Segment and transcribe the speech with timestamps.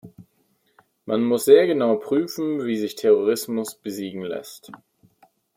[1.05, 4.71] Man muss sehr genau prüfen, wie sich Terrorismus besiegen lässt.